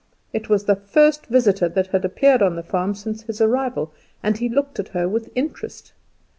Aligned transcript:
It 0.33 0.49
was 0.49 0.65
the 0.65 0.75
first 0.77 1.27
visitor 1.27 1.69
that 1.69 1.85
had 1.93 2.03
appeared 2.03 2.41
on 2.41 2.55
the 2.55 2.63
farm 2.63 2.95
since 2.95 3.21
his 3.21 3.39
arrival, 3.39 3.93
and 4.23 4.35
he 4.35 4.49
looked 4.49 4.79
at 4.79 4.87
her 4.97 5.07
with 5.07 5.29
interest. 5.35 5.93